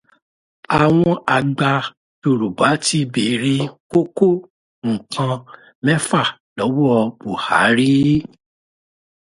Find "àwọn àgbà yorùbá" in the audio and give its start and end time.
0.81-2.67